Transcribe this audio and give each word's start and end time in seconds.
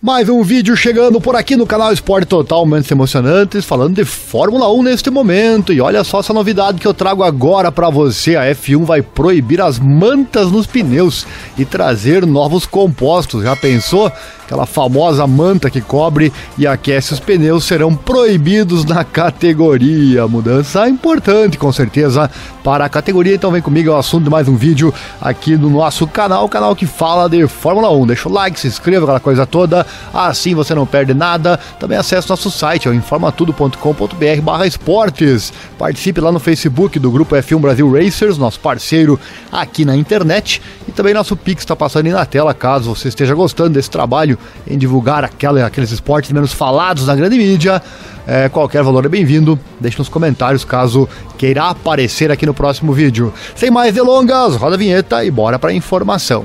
Mais 0.00 0.28
um 0.28 0.44
vídeo 0.44 0.76
chegando 0.76 1.20
por 1.20 1.34
aqui 1.34 1.56
no 1.56 1.66
canal 1.66 1.92
Esporte 1.92 2.28
Total, 2.28 2.64
momentos 2.64 2.88
emocionantes, 2.88 3.64
falando 3.64 3.96
de 3.96 4.04
Fórmula 4.04 4.72
1 4.72 4.84
neste 4.84 5.10
momento. 5.10 5.72
E 5.72 5.80
olha 5.80 6.04
só 6.04 6.20
essa 6.20 6.32
novidade 6.32 6.78
que 6.78 6.86
eu 6.86 6.94
trago 6.94 7.24
agora 7.24 7.72
para 7.72 7.90
você. 7.90 8.36
A 8.36 8.44
F1 8.44 8.84
vai 8.84 9.02
proibir 9.02 9.60
as 9.60 9.80
mantas 9.80 10.52
nos 10.52 10.68
pneus 10.68 11.26
e 11.58 11.64
trazer 11.64 12.24
novos 12.24 12.64
compostos. 12.64 13.42
Já 13.42 13.56
pensou? 13.56 14.12
Aquela 14.48 14.64
famosa 14.64 15.26
manta 15.26 15.68
que 15.68 15.82
cobre 15.82 16.32
e 16.56 16.66
aquece 16.66 17.12
os 17.12 17.20
pneus 17.20 17.64
serão 17.64 17.94
proibidos 17.94 18.82
na 18.82 19.04
categoria. 19.04 20.26
Mudança 20.26 20.88
importante, 20.88 21.58
com 21.58 21.70
certeza, 21.70 22.30
para 22.64 22.86
a 22.86 22.88
categoria. 22.88 23.34
Então 23.34 23.50
vem 23.50 23.60
comigo, 23.60 23.90
é 23.90 23.92
o 23.92 23.98
assunto 23.98 24.24
de 24.24 24.30
mais 24.30 24.48
um 24.48 24.56
vídeo 24.56 24.92
aqui 25.20 25.54
no 25.54 25.68
nosso 25.68 26.06
canal, 26.06 26.46
o 26.46 26.48
canal 26.48 26.74
que 26.74 26.86
fala 26.86 27.28
de 27.28 27.46
Fórmula 27.46 27.90
1. 27.90 28.06
Deixa 28.06 28.26
o 28.26 28.32
like, 28.32 28.58
se 28.58 28.66
inscreva, 28.66 29.04
aquela 29.04 29.20
coisa 29.20 29.44
toda. 29.44 29.86
Assim 30.14 30.54
você 30.54 30.74
não 30.74 30.86
perde 30.86 31.12
nada. 31.12 31.60
Também 31.78 31.98
acesse 31.98 32.30
nosso 32.30 32.50
site, 32.50 32.88
é 32.88 32.94
informatudo.com.br 32.94 34.40
barra 34.42 34.66
esportes. 34.66 35.52
Participe 35.76 36.22
lá 36.22 36.32
no 36.32 36.40
Facebook 36.40 36.98
do 36.98 37.10
Grupo 37.10 37.36
F1 37.36 37.60
Brasil 37.60 37.92
Racers, 37.92 38.38
nosso 38.38 38.58
parceiro 38.60 39.20
aqui 39.52 39.84
na 39.84 39.94
internet. 39.94 40.62
E 40.88 40.92
também 40.92 41.12
nosso 41.12 41.36
Pix 41.36 41.64
está 41.64 41.76
passando 41.76 42.06
aí 42.06 42.12
na 42.12 42.24
tela, 42.24 42.54
caso 42.54 42.94
você 42.94 43.08
esteja 43.08 43.34
gostando 43.34 43.74
desse 43.74 43.90
trabalho 43.90 44.37
em 44.66 44.76
divulgar 44.78 45.24
aquela, 45.24 45.64
aqueles 45.64 45.90
esportes 45.90 46.32
menos 46.32 46.52
falados 46.52 47.06
na 47.06 47.14
grande 47.14 47.36
mídia. 47.36 47.82
É, 48.26 48.48
qualquer 48.48 48.82
valor 48.82 49.04
é 49.06 49.08
bem-vindo. 49.08 49.58
Deixe 49.80 49.98
nos 49.98 50.08
comentários 50.08 50.64
caso 50.64 51.08
queira 51.36 51.64
aparecer 51.70 52.30
aqui 52.30 52.44
no 52.44 52.52
próximo 52.52 52.92
vídeo. 52.92 53.32
Sem 53.54 53.70
mais 53.70 53.94
delongas, 53.94 54.56
roda 54.56 54.74
a 54.74 54.78
vinheta 54.78 55.24
e 55.24 55.30
bora 55.30 55.58
para 55.58 55.70
a 55.70 55.74
informação. 55.74 56.44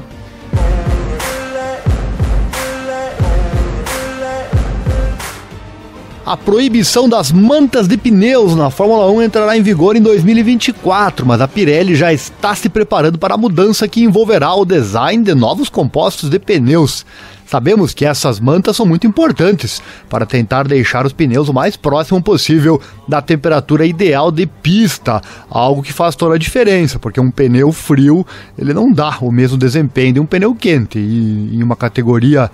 A 6.26 6.38
proibição 6.38 7.10
das 7.10 7.34
mantas 7.34 7.86
de 7.86 7.98
pneus 7.98 8.56
na 8.56 8.70
Fórmula 8.70 9.12
1 9.12 9.23
entrará 9.23 9.58
em 9.58 9.62
vigor 9.62 9.98
em 9.98 10.02
2024, 10.02 11.26
mas 11.26 11.42
a 11.42 11.50
Pirelli 11.50 11.95
já 11.95 12.14
está 12.14 12.56
se 12.56 12.70
preparando 12.70 13.20
para 13.20 13.34
a 13.34 13.38
mudança 13.38 13.89
que 13.89 14.02
envolverá 14.02 14.54
o 14.54 14.64
design 14.64 15.22
de 15.22 15.36
novos 15.36 15.67
compostos 15.67 16.30
de 16.30 16.39
pneus. 16.39 17.06
Sabemos 17.54 17.94
que 17.94 18.04
essas 18.04 18.40
mantas 18.40 18.76
são 18.76 18.84
muito 18.84 19.06
importantes 19.06 19.80
para 20.09 20.26
tentar 20.26 20.68
deixar 20.68 21.06
os 21.06 21.14
pneus 21.14 21.50
o 21.50 21.54
mais 21.54 21.78
próximo 21.78 22.20
possível 22.20 22.82
da 23.08 23.22
temperatura 23.22 23.86
ideal 23.86 24.32
de 24.32 24.48
pista, 24.48 25.22
algo 25.52 25.84
que 25.84 25.94
faz 25.94 26.16
toda 26.16 26.34
a 26.34 26.40
diferença, 26.40 26.98
porque 26.98 27.20
um 27.20 27.30
pneu 27.30 27.72
frio 27.72 28.26
ele 28.58 28.73
não 28.73 28.92
dá 28.92 29.20
o 29.22 29.32
mesmo 29.32 29.56
desempenho 29.56 30.14
de 30.14 30.20
um 30.20 30.26
pneu 30.26 30.56
quente. 30.56 30.98
E 30.98 31.56
em 31.56 31.62
uma 31.62 31.76
categoria 31.76 32.50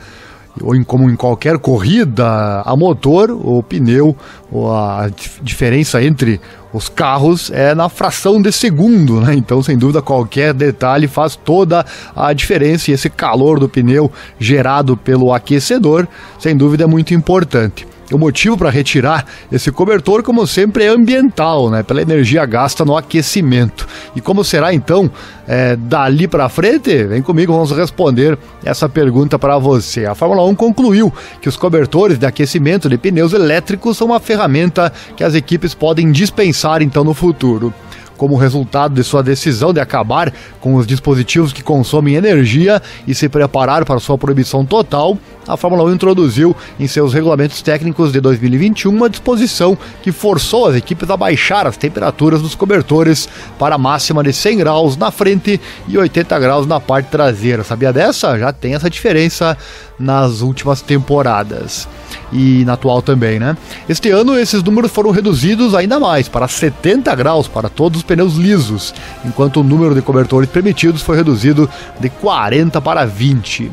ou 0.62 0.76
em, 0.76 0.84
como 0.84 1.10
em 1.10 1.16
qualquer 1.16 1.58
corrida 1.58 2.62
a 2.66 2.76
motor, 2.76 3.32
o 3.32 3.64
pneu, 3.64 4.16
ou 4.52 4.72
a 4.72 5.10
diferença 5.42 6.04
entre 6.04 6.40
os 6.72 6.88
carros 6.88 7.50
é 7.52 7.74
na 7.74 7.90
fração 7.90 8.42
de 8.42 8.52
segundo, 8.52 9.20
né? 9.22 9.34
Então, 9.34 9.62
sem 9.64 9.78
dúvida, 9.78 10.02
qualquer 10.02 10.54
detalhe 10.54 11.08
faz 11.08 11.36
toda 11.36 11.86
a 12.16 12.32
diferença 12.34 12.92
e 12.92 12.94
esse 12.94 13.10
calor 13.10 13.60
do 13.60 13.68
pneu 13.68 14.12
gerado 14.40 14.96
pelo 14.96 15.34
aquecedor, 15.34 16.08
sem 16.38 16.56
dúvida, 16.56 16.84
é 16.84 16.88
muito 16.88 17.14
importante. 17.14 17.88
O 18.12 18.18
motivo 18.18 18.58
para 18.58 18.72
retirar 18.72 19.26
esse 19.52 19.72
cobertor, 19.72 20.24
como 20.24 20.48
sempre, 20.48 20.86
é 20.86 20.88
ambiental, 20.88 21.70
né? 21.70 21.84
Pela 21.84 22.02
energia 22.02 22.44
gasta 22.46 22.84
no 22.84 22.98
aquecimento. 22.98 23.88
E 24.16 24.22
como 24.22 24.44
será 24.44 24.74
então 24.74 25.12
é, 25.48 25.76
dali 25.76 26.28
para 26.28 26.50
frente? 26.50 27.04
Vem 27.04 27.22
comigo, 27.22 27.54
vamos 27.54 27.72
responder 27.72 28.38
essa 28.66 28.90
pergunta 28.90 29.38
para 29.38 29.60
você. 29.60 30.08
A 30.08 30.16
Fórmula 30.16 30.44
1 30.46 30.56
concluiu 30.56 31.14
que 31.40 31.48
os 31.48 31.56
cobertores 31.56 32.18
de 32.18 32.26
aquecimento 32.26 32.90
de 32.90 32.98
pneus 32.98 33.34
elétricos 33.34 33.98
são 33.98 34.08
uma 34.08 34.20
ferramenta 34.20 34.92
que 35.16 35.24
as 35.24 35.36
equipes 35.36 35.76
podem 35.76 36.12
dispensar 36.12 36.82
então 36.82 37.04
no 37.04 37.14
futuro 37.14 37.72
como 38.20 38.36
resultado 38.36 38.94
de 38.94 39.02
sua 39.02 39.24
decisão 39.24 39.74
de 39.74 39.80
acabar 39.80 40.32
com 40.60 40.76
os 40.76 40.86
dispositivos 40.86 41.54
que 41.54 41.64
consomem 41.64 42.16
energia 42.16 42.82
e 43.08 43.16
se 43.16 43.30
preparar 43.30 43.86
para 43.86 43.98
sua 44.00 44.18
proibição 44.18 44.66
total, 44.66 45.18
a 45.48 45.56
Fórmula 45.56 45.86
1 45.86 45.94
introduziu 45.94 46.54
em 46.78 46.86
seus 46.86 47.14
regulamentos 47.14 47.62
técnicos 47.62 48.12
de 48.12 48.20
2021 48.20 48.92
uma 48.92 49.10
disposição 49.10 49.78
que 50.04 50.12
forçou 50.12 50.68
as 50.68 50.76
equipes 50.76 51.10
a 51.10 51.16
baixar 51.16 51.66
as 51.66 51.78
temperaturas 51.78 52.42
dos 52.42 52.56
cobertores 52.56 53.30
para 53.58 53.76
a 53.76 53.78
máxima 53.78 54.22
de 54.22 54.34
100 54.34 54.58
graus 54.58 54.98
na 54.98 55.10
frente 55.12 55.60
e 55.88 55.98
80 55.98 56.40
graus 56.40 56.68
na 56.68 56.82
parte 56.82 57.08
traseira. 57.08 57.64
Sabia 57.64 57.94
dessa? 57.94 58.38
Já 58.38 58.52
tem 58.52 58.76
essa 58.76 58.90
diferença 58.90 59.58
nas 59.98 60.42
últimas 60.42 60.82
temporadas 60.82 61.88
e 62.32 62.64
na 62.66 62.74
atual 62.74 63.02
também, 63.02 63.40
né? 63.40 63.58
Este 63.88 64.10
ano 64.10 64.38
esses 64.38 64.64
números 64.64 64.92
foram 64.92 65.12
reduzidos 65.12 65.74
ainda 65.76 66.00
mais, 66.00 66.28
para 66.28 66.48
70 66.48 67.14
graus 67.16 67.48
para 67.48 67.70
todos 67.70 68.00
os 68.00 68.04
pneus 68.04 68.36
lisos, 68.36 68.94
enquanto 69.26 69.62
o 69.62 69.64
número 69.64 69.96
de 69.96 70.02
cobertores 70.02 70.50
permitidos 70.50 71.02
foi 71.02 71.18
reduzido 71.18 71.70
de 72.00 72.10
40 72.10 72.80
para 72.82 73.06
20. 73.06 73.72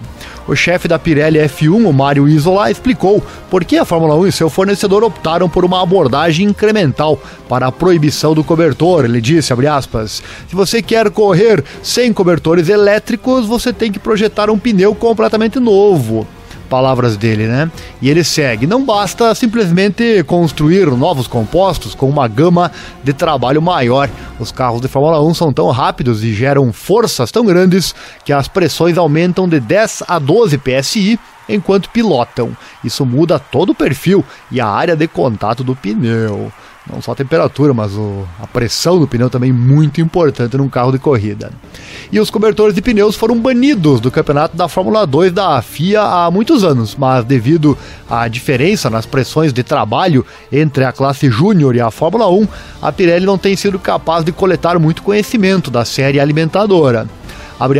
O 0.49 0.55
chefe 0.55 0.87
da 0.87 0.97
Pirelli 0.97 1.41
F1, 1.41 1.87
o 1.87 1.93
Mário 1.93 2.29
Isola, 2.29 2.71
explicou 2.71 3.23
por 3.51 3.65
que 3.65 3.77
a 3.77 3.85
Fórmula 3.85 4.15
1 4.15 4.27
e 4.29 4.33
seu 4.33 4.49
fornecedor 4.49 5.03
optaram 5.03 5.49
por 5.49 5.65
uma 5.65 5.83
abordagem 5.83 6.47
incremental 6.47 7.21
para 7.49 7.67
a 7.67 7.73
proibição 7.73 8.33
do 8.33 8.45
cobertor. 8.45 9.05
Ele 9.05 9.21
disse, 9.21 9.53
aspas, 9.69 10.23
se 10.49 10.55
você 10.55 10.81
quer 10.81 11.11
correr 11.11 11.65
sem 11.83 12.13
cobertores 12.13 12.69
elétricos, 12.69 13.45
você 13.45 13.73
tem 13.73 13.91
que 13.91 13.99
projetar 13.99 14.49
um 14.49 14.59
pneu 14.59 14.95
completamente 14.95 15.59
novo 15.59 16.27
palavras 16.67 17.17
dele, 17.17 17.47
né? 17.47 17.71
E 18.01 18.11
ele 18.11 18.23
segue: 18.23 18.67
não 18.67 18.85
basta 18.85 19.35
simplesmente 19.35 20.23
construir 20.25 20.87
novos 20.87 21.27
compostos 21.27 21.95
com 21.95 22.09
uma 22.09 22.29
gama 22.29 22.71
de 23.03 23.13
trabalho 23.13 23.63
maior. 23.63 24.11
Os 24.39 24.53
carros 24.53 24.81
de 24.81 24.89
Fórmula 24.89 25.23
1 25.23 25.35
são 25.35 25.53
tão 25.53 25.71
rápidos 25.71 26.23
e 26.23 26.35
geram 26.35 26.73
forças 26.73 27.31
tão 27.31 27.45
grandes 27.45 27.95
que 28.25 28.33
as 28.33 28.49
pressões 28.49 28.99
aumentam 28.99 29.49
de 29.49 29.61
10 29.61 30.05
a 30.07 30.19
12 30.19 30.59
PSI 30.59 31.19
enquanto 31.49 31.91
pilotam. 31.91 32.57
Isso 32.85 33.07
muda 33.07 33.39
todo 33.39 33.71
o 33.71 33.75
perfil 33.75 34.25
e 34.51 34.61
a 34.61 34.67
área 34.67 34.97
de 34.97 35.07
contato 35.09 35.63
do 35.63 35.77
pneu. 35.77 36.53
Não 36.91 37.03
só 37.03 37.13
a 37.13 37.17
temperatura, 37.17 37.75
mas 37.75 37.93
o, 37.95 38.25
a 38.41 38.47
pressão 38.47 39.01
do 39.01 39.09
pneu 39.09 39.29
também 39.29 39.53
muito 39.53 40.01
importante 40.01 40.57
num 40.57 40.69
carro 40.69 40.93
de 40.93 40.99
corrida. 40.99 41.51
E 42.13 42.21
os 42.21 42.31
cobertores 42.31 42.75
de 42.75 42.81
pneus 42.81 43.17
foram 43.17 43.39
banidos 43.41 44.01
do 44.01 44.11
campeonato 44.11 44.57
da 44.57 44.69
Fórmula 44.69 45.05
2 45.05 45.33
da 45.33 45.61
FIA 45.61 46.01
há 46.01 46.31
muitos 46.31 46.63
anos, 46.63 46.95
mas 46.95 47.25
devido 47.25 47.77
à 48.09 48.29
diferença 48.29 48.89
nas 48.89 49.05
pressões 49.05 49.53
de 49.53 49.65
trabalho 49.65 50.25
entre 50.53 50.85
a 50.85 50.93
classe 50.93 51.29
Júnior 51.29 51.75
e 51.75 51.81
a 51.81 51.91
Fórmula 51.91 52.31
1, 52.31 52.47
a 52.81 52.93
Pirelli 52.93 53.27
não 53.27 53.37
tem 53.37 53.57
sido 53.57 53.81
capaz 53.81 54.25
de 54.25 54.31
coletar 54.31 54.79
muito 54.79 55.03
conhecimento 55.03 55.73
da 55.73 55.85
série 55.85 56.21
alimentadora. 56.21 57.09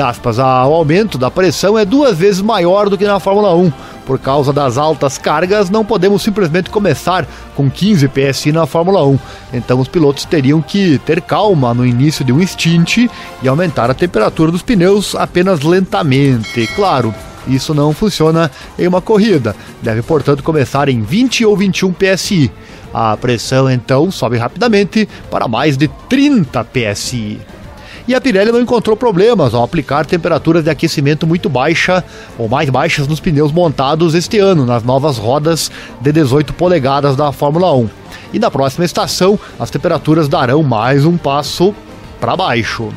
Aspas, 0.05 0.39
o 0.39 0.43
aumento 0.43 1.19
da 1.19 1.31
pressão 1.31 1.79
é 1.79 1.85
duas 1.85 2.17
vezes 2.17 2.41
maior 2.41 2.89
do 2.89 2.97
que 2.97 3.05
na 3.05 3.21
Fórmula 3.21 3.55
1 3.55 3.71
por 4.07 4.19
causa 4.19 4.53
das 4.53 4.79
altas 4.79 5.19
cargas, 5.19 5.69
não 5.69 5.85
podemos 5.85 6.23
simplesmente 6.23 6.71
começar 6.71 7.27
com 7.57 7.69
15 7.69 8.09
PSI 8.09 8.53
na 8.53 8.65
Fórmula 8.65 9.05
1. 9.05 9.19
Então 9.53 9.81
os 9.81 9.89
pilotos 9.89 10.25
teriam 10.25 10.63
que 10.63 10.99
ter 11.05 11.21
calma 11.21 11.75
no 11.75 11.85
início 11.85 12.25
de 12.25 12.33
um 12.33 12.47
stint 12.47 13.09
e 13.43 13.49
aumentar 13.49 13.91
a 13.91 13.95
temperatura 13.95 14.53
dos 14.53 14.63
pneus 14.63 15.17
apenas 15.17 15.61
lentamente. 15.63 16.67
Claro, 16.69 17.13
isso 17.49 17.75
não 17.75 17.93
funciona 17.93 18.51
em 18.79 18.87
uma 18.87 19.01
corrida. 19.01 19.55
Deve, 19.83 20.03
portanto, 20.03 20.43
começar 20.43 20.89
em 20.89 21.03
20 21.03 21.45
ou 21.45 21.57
21 21.57 21.93
PSI. 21.93 22.51
A 22.95 23.17
pressão 23.17 23.69
então 23.69 24.11
sobe 24.11 24.39
rapidamente 24.39 25.09
para 25.31 25.49
mais 25.49 25.77
de 25.77 25.89
30 26.09 26.65
PSI 26.65 27.41
e 28.09 28.15
a 28.15 28.21
Pirelli 28.21 28.53
não 28.53 28.61
encontrou 28.61 28.97
problemas 28.97 29.55
ao 29.55 29.63
aplicar 29.63 30.07
temperaturas 30.07 30.63
de 30.63 30.71
aquecimento 30.71 31.27
muito 31.27 31.49
baixa 31.49 32.05
ou 32.39 32.49
mais 32.49 32.71
baixas 32.71 33.09
nos 33.09 33.21
pneus 33.21 33.51
montados 33.51 34.15
este 34.15 34.39
ano 34.39 34.65
nas 34.65 34.83
novas 34.83 35.19
rodas 35.19 35.71
de 36.01 36.13
18 36.13 36.55
polegadas 36.55 37.17
da 37.17 37.33
Fórmula 37.33 37.75
1. 37.75 37.89
E 38.33 38.39
na 38.39 38.51
próxima 38.51 38.85
estação, 38.85 39.39
as 39.59 39.71
temperaturas 39.71 40.29
darão 40.29 40.63
mais 40.63 41.05
um 41.05 41.17
passo 41.17 41.75
para 42.21 42.37
baixo. 42.37 42.93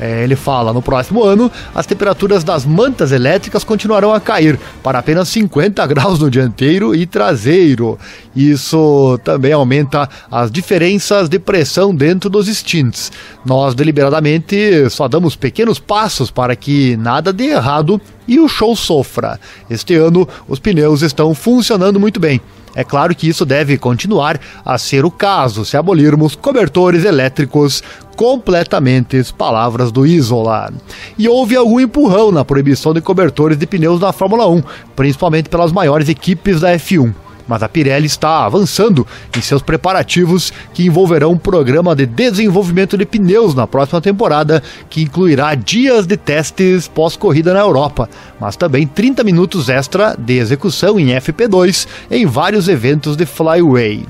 É, 0.00 0.24
ele 0.24 0.34
fala: 0.34 0.72
no 0.72 0.80
próximo 0.80 1.22
ano, 1.22 1.52
as 1.74 1.84
temperaturas 1.84 2.42
das 2.42 2.64
mantas 2.64 3.12
elétricas 3.12 3.62
continuarão 3.62 4.14
a 4.14 4.20
cair 4.20 4.58
para 4.82 4.98
apenas 4.98 5.28
50 5.28 5.86
graus 5.86 6.18
no 6.18 6.30
dianteiro 6.30 6.94
e 6.94 7.04
traseiro. 7.04 7.98
Isso 8.34 9.18
também 9.22 9.52
aumenta 9.52 10.08
as 10.30 10.50
diferenças 10.50 11.28
de 11.28 11.38
pressão 11.38 11.94
dentro 11.94 12.30
dos 12.30 12.46
stints. 12.46 13.12
Nós 13.44 13.74
deliberadamente 13.74 14.88
só 14.88 15.06
damos 15.06 15.36
pequenos 15.36 15.78
passos 15.78 16.30
para 16.30 16.56
que 16.56 16.96
nada 16.96 17.32
dê 17.32 17.48
errado 17.48 18.00
e 18.26 18.40
o 18.40 18.48
show 18.48 18.74
sofra. 18.74 19.38
Este 19.68 19.96
ano, 19.96 20.26
os 20.48 20.58
pneus 20.58 21.02
estão 21.02 21.34
funcionando 21.34 22.00
muito 22.00 22.18
bem. 22.18 22.40
É 22.74 22.84
claro 22.84 23.14
que 23.14 23.28
isso 23.28 23.44
deve 23.44 23.76
continuar 23.76 24.40
a 24.64 24.78
ser 24.78 25.04
o 25.04 25.10
caso 25.10 25.64
se 25.64 25.76
abolirmos 25.76 26.34
cobertores 26.34 27.04
elétricos 27.04 27.82
completamente, 28.16 29.22
palavras 29.36 29.90
do 29.90 30.06
Isola. 30.06 30.72
E 31.18 31.28
houve 31.28 31.56
algum 31.56 31.80
empurrão 31.80 32.30
na 32.30 32.44
proibição 32.44 32.92
de 32.92 33.00
cobertores 33.00 33.56
de 33.56 33.66
pneus 33.66 34.00
na 34.00 34.12
Fórmula 34.12 34.46
1, 34.46 34.62
principalmente 34.94 35.48
pelas 35.48 35.72
maiores 35.72 36.08
equipes 36.08 36.60
da 36.60 36.74
F1 36.74 37.12
mas 37.50 37.64
a 37.64 37.68
Pirelli 37.68 38.06
está 38.06 38.44
avançando 38.44 39.04
em 39.36 39.40
seus 39.40 39.60
preparativos 39.60 40.52
que 40.72 40.86
envolverão 40.86 41.32
um 41.32 41.36
programa 41.36 41.96
de 41.96 42.06
desenvolvimento 42.06 42.96
de 42.96 43.04
pneus 43.04 43.56
na 43.56 43.66
próxima 43.66 44.00
temporada, 44.00 44.62
que 44.88 45.02
incluirá 45.02 45.56
dias 45.56 46.06
de 46.06 46.16
testes 46.16 46.86
pós-corrida 46.86 47.52
na 47.52 47.58
Europa, 47.58 48.08
mas 48.40 48.54
também 48.54 48.86
30 48.86 49.24
minutos 49.24 49.68
extra 49.68 50.14
de 50.16 50.38
execução 50.38 51.00
em 51.00 51.08
FP2 51.08 51.88
em 52.08 52.24
vários 52.24 52.68
eventos 52.68 53.16
de 53.16 53.26
Flyway. 53.26 54.06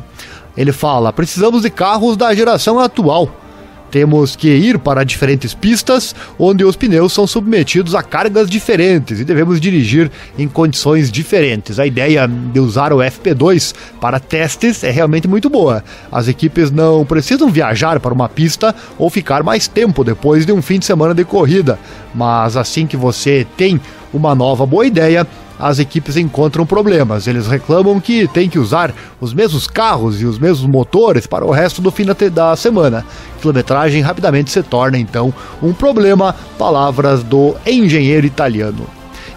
Ele 0.55 0.71
fala: 0.71 1.11
precisamos 1.11 1.63
de 1.63 1.71
carros 1.71 2.19
da 2.19 2.35
geração 2.35 2.79
atual 2.79 3.40
temos 3.91 4.37
que 4.37 4.49
ir 4.49 4.79
para 4.79 5.05
diferentes 5.05 5.55
pistas 5.55 6.15
onde 6.39 6.65
os 6.65 6.77
pneus 6.77 7.13
são 7.13 7.27
submetidos 7.27 7.95
a 7.95 8.03
cargas 8.03 8.49
diferentes 8.49 9.21
e 9.21 9.25
devemos 9.25 9.61
dirigir 9.61 10.11
em 10.39 10.49
condições 10.49 11.11
diferentes. 11.11 11.79
A 11.79 11.87
ideia 11.87 12.27
de 12.27 12.61
usar 12.61 12.93
o 12.93 12.99
FP2 12.99 13.75
para 14.01 14.21
testes 14.21 14.85
é 14.85 14.91
realmente 14.91 15.27
muito 15.27 15.51
boa. 15.51 15.85
As 16.11 16.29
equipes 16.29 16.71
não 16.71 17.05
precisam 17.05 17.51
viajar 17.51 18.01
para 18.01 18.15
uma 18.15 18.29
pista 18.29 18.75
ou 18.99 19.11
ficar 19.11 19.43
mais 19.43 19.67
tempo 19.67 20.05
depois 20.05 20.47
de 20.47 20.53
um 20.53 20.63
fim 20.63 20.79
de 20.79 20.87
semana 20.87 21.15
de 21.15 21.25
corrida, 21.25 21.79
mas 22.15 22.57
assim 22.57 22.87
que 22.87 22.97
você 22.97 23.47
tem 23.57 23.81
uma 24.13 24.35
nova 24.35 24.67
boa 24.67 24.87
ideia, 24.87 25.27
as 25.59 25.79
equipes 25.79 26.17
encontram 26.17 26.65
problemas. 26.65 27.27
Eles 27.27 27.47
reclamam 27.47 28.01
que 28.01 28.27
tem 28.29 28.49
que 28.49 28.59
usar 28.59 28.95
os 29.21 29.35
mesmos 29.35 29.67
carros 29.67 30.21
e 30.21 30.25
os 30.25 30.39
mesmos 30.39 30.69
motores 30.69 31.27
para 31.27 31.45
o 31.45 31.51
resto 31.51 31.83
do 31.83 31.91
fim 31.91 32.07
da 32.33 32.57
semana. 32.57 33.05
Quilometragem 33.41 34.01
rapidamente 34.01 34.51
se 34.51 34.63
torna 34.63 34.99
então 34.99 35.33
um 35.63 35.73
problema, 35.73 36.35
palavras 36.59 37.23
do 37.23 37.55
engenheiro 37.67 38.27
italiano. 38.27 38.87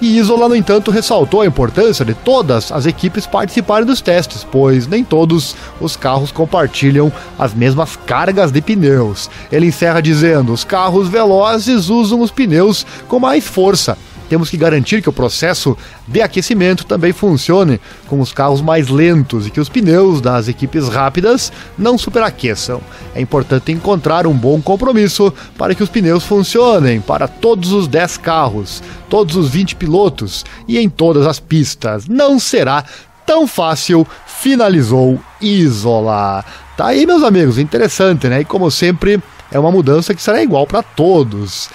E 0.01 0.17
Isola, 0.17 0.49
no 0.49 0.55
entanto, 0.55 0.91
ressaltou 0.91 1.41
a 1.41 1.45
importância 1.45 2.03
de 2.03 2.13
todas 2.13 2.73
as 2.73 2.85
equipes 2.85 3.25
participarem 3.25 3.85
dos 3.85 4.01
testes, 4.01 4.45
pois 4.49 4.85
nem 4.85 5.01
todos 5.01 5.55
os 5.79 5.95
carros 5.95 6.29
compartilham 6.29 7.11
as 7.39 7.53
mesmas 7.53 7.95
cargas 7.95 8.51
de 8.51 8.61
pneus. 8.61 9.29
Ele 9.49 9.67
encerra 9.67 10.01
dizendo: 10.01 10.51
os 10.51 10.65
carros 10.65 11.07
velozes 11.07 11.89
usam 11.89 12.19
os 12.19 12.31
pneus 12.31 12.85
com 13.07 13.17
mais 13.17 13.45
força 13.45 13.97
temos 14.29 14.49
que 14.49 14.57
garantir 14.57 15.01
que 15.01 15.09
o 15.09 15.13
processo 15.13 15.77
de 16.07 16.21
aquecimento 16.21 16.85
também 16.85 17.13
funcione 17.13 17.79
com 18.07 18.19
os 18.19 18.33
carros 18.33 18.61
mais 18.61 18.89
lentos 18.89 19.47
e 19.47 19.49
que 19.49 19.59
os 19.59 19.69
pneus 19.69 20.21
das 20.21 20.47
equipes 20.47 20.87
rápidas 20.87 21.51
não 21.77 21.97
superaqueçam. 21.97 22.81
É 23.13 23.21
importante 23.21 23.71
encontrar 23.71 24.25
um 24.25 24.33
bom 24.33 24.61
compromisso 24.61 25.33
para 25.57 25.75
que 25.75 25.83
os 25.83 25.89
pneus 25.89 26.23
funcionem 26.23 27.01
para 27.01 27.27
todos 27.27 27.71
os 27.71 27.87
10 27.87 28.17
carros, 28.17 28.81
todos 29.09 29.35
os 29.35 29.49
20 29.49 29.75
pilotos 29.75 30.45
e 30.67 30.77
em 30.77 30.89
todas 30.89 31.27
as 31.27 31.39
pistas. 31.39 32.07
Não 32.07 32.39
será 32.39 32.83
tão 33.25 33.47
fácil, 33.47 34.05
finalizou 34.25 35.19
Isola. 35.41 36.43
Tá 36.75 36.87
aí, 36.87 37.05
meus 37.05 37.23
amigos, 37.23 37.57
interessante, 37.57 38.27
né? 38.27 38.41
E 38.41 38.45
como 38.45 38.71
sempre, 38.71 39.21
é 39.51 39.59
uma 39.59 39.71
mudança 39.71 40.13
que 40.13 40.21
será 40.21 40.41
igual 40.41 40.65
para 40.65 40.81
todos 40.81 41.69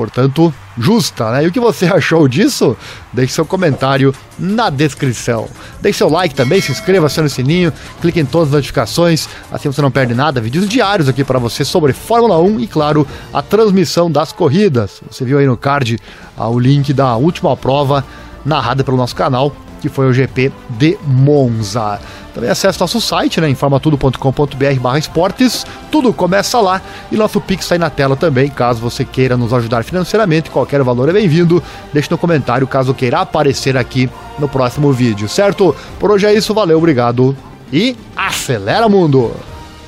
portanto, 0.00 0.52
justa, 0.78 1.30
né? 1.30 1.44
E 1.44 1.48
o 1.48 1.52
que 1.52 1.60
você 1.60 1.84
achou 1.92 2.26
disso? 2.26 2.74
Deixe 3.12 3.34
seu 3.34 3.44
comentário 3.44 4.14
na 4.38 4.70
descrição. 4.70 5.46
Deixe 5.82 5.98
seu 5.98 6.08
like 6.08 6.34
também, 6.34 6.58
se 6.58 6.72
inscreva, 6.72 7.04
acione 7.04 7.26
o 7.26 7.30
sininho, 7.30 7.70
clique 8.00 8.18
em 8.18 8.24
todas 8.24 8.48
as 8.48 8.54
notificações, 8.54 9.28
assim 9.52 9.70
você 9.70 9.82
não 9.82 9.90
perde 9.90 10.14
nada. 10.14 10.40
Vídeos 10.40 10.66
diários 10.66 11.06
aqui 11.06 11.22
para 11.22 11.38
você 11.38 11.66
sobre 11.66 11.92
Fórmula 11.92 12.38
1 12.38 12.60
e, 12.60 12.66
claro, 12.66 13.06
a 13.30 13.42
transmissão 13.42 14.10
das 14.10 14.32
corridas. 14.32 15.02
Você 15.10 15.22
viu 15.22 15.38
aí 15.38 15.46
no 15.46 15.54
card 15.54 15.98
ah, 16.34 16.48
o 16.48 16.58
link 16.58 16.94
da 16.94 17.14
última 17.16 17.54
prova 17.54 18.02
narrada 18.42 18.82
pelo 18.82 18.96
nosso 18.96 19.14
canal, 19.14 19.54
que 19.80 19.88
foi 19.88 20.06
o 20.06 20.12
GP 20.12 20.52
de 20.70 20.98
Monza. 21.04 21.98
Também 22.34 22.50
acesse 22.50 22.80
nosso 22.80 23.00
site, 23.00 23.40
né, 23.40 23.48
informatudo.com.br 23.48 24.98
esportes, 24.98 25.66
tudo 25.90 26.12
começa 26.12 26.60
lá 26.60 26.80
e 27.10 27.16
nosso 27.16 27.40
Pix 27.40 27.64
está 27.64 27.74
aí 27.74 27.78
na 27.78 27.90
tela 27.90 28.14
também, 28.14 28.48
caso 28.48 28.80
você 28.80 29.04
queira 29.04 29.36
nos 29.36 29.52
ajudar 29.52 29.82
financeiramente, 29.82 30.50
qualquer 30.50 30.82
valor 30.82 31.08
é 31.08 31.12
bem-vindo, 31.12 31.62
deixe 31.92 32.10
no 32.10 32.18
comentário 32.18 32.66
caso 32.66 32.94
queira 32.94 33.20
aparecer 33.20 33.76
aqui 33.76 34.08
no 34.38 34.48
próximo 34.48 34.92
vídeo, 34.92 35.28
certo? 35.28 35.74
Por 35.98 36.10
hoje 36.10 36.26
é 36.26 36.34
isso, 36.34 36.54
valeu, 36.54 36.78
obrigado 36.78 37.36
e 37.72 37.96
acelera 38.16 38.88
mundo! 38.88 39.49